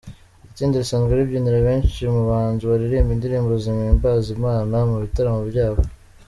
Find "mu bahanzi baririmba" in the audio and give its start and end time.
2.15-3.11